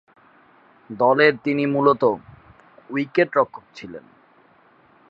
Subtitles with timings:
[0.89, 2.13] দলে তিনি মূলতঃ
[2.89, 4.05] উইকেট-রক্ষক ছিলেন।